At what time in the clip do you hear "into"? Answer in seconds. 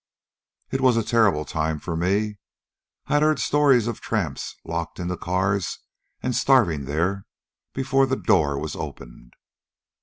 4.99-5.15